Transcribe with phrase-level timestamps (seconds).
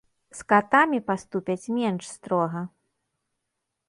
[0.37, 2.61] З катамі паступяць менш строга.